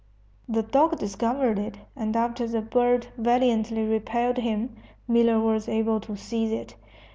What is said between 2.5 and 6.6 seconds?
bird valiantly repelled him, Miller was able to seize